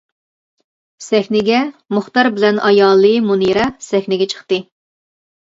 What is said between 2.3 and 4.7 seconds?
بىلەن ئايالى مۇنىرە سەھنىگە چىقتى.